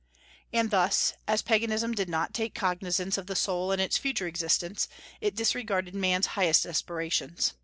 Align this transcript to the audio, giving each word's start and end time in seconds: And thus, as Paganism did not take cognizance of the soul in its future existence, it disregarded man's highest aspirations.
And 0.51 0.71
thus, 0.71 1.13
as 1.27 1.43
Paganism 1.43 1.91
did 1.91 2.09
not 2.09 2.33
take 2.33 2.55
cognizance 2.55 3.19
of 3.19 3.27
the 3.27 3.35
soul 3.35 3.71
in 3.71 3.79
its 3.79 3.99
future 3.99 4.25
existence, 4.25 4.87
it 5.21 5.35
disregarded 5.35 5.93
man's 5.93 6.25
highest 6.33 6.65
aspirations. 6.65 7.53